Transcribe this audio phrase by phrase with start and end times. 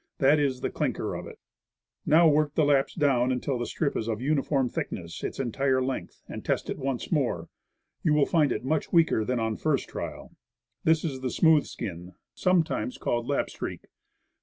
[0.17, 1.37] That is the clinker of it.
[2.07, 5.79] Now work the laps down until the strip is of uni form thickness its entire
[5.79, 7.49] length, and test it once more;
[8.01, 10.35] you will find it much weaker than on first trial.
[10.85, 13.89] That is the smooth skin, sometimes called lapstreak.